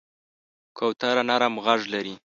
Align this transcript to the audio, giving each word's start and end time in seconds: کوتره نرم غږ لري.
کوتره 0.77 1.23
نرم 1.29 1.55
غږ 1.65 1.81
لري. 1.93 2.15